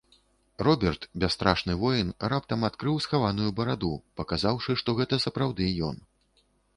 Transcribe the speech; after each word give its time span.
Роберт, 0.67 1.03
бясстрашны 1.23 1.75
воін, 1.81 2.09
раптам 2.33 2.65
адкрыў 2.69 2.97
схаваную 3.07 3.49
бараду, 3.59 3.91
паказаўшы, 4.23 4.71
што 4.83 4.97
гэта 5.01 5.21
сапраўды 5.27 5.69
ён. 5.89 5.95